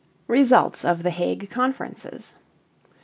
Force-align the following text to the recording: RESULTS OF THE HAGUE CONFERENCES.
RESULTS 0.27 0.83
OF 0.83 1.03
THE 1.03 1.11
HAGUE 1.11 1.47
CONFERENCES. 1.51 2.33